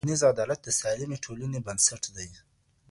ټولنیز 0.03 0.23
عدالت 0.33 0.59
د 0.63 0.69
سالمې 0.81 1.17
ټولني 1.25 1.59
بنسټ 1.65 2.03
دی. 2.15 2.29